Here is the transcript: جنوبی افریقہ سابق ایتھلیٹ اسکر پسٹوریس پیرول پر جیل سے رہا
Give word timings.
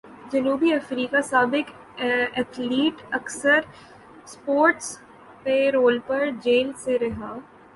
جنوبی 0.31 0.71
افریقہ 0.73 1.21
سابق 1.23 1.69
ایتھلیٹ 1.97 3.01
اسکر 3.15 3.59
پسٹوریس 4.15 4.97
پیرول 5.43 5.99
پر 6.07 6.29
جیل 6.43 6.71
سے 6.75 6.97
رہا 6.99 7.33